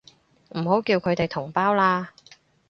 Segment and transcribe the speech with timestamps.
[0.57, 2.11] 唔好叫佢哋同胞啦